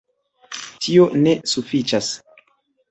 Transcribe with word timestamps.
Tio 0.85 1.05
ne 1.27 1.37
sufiĉas. 1.55 2.13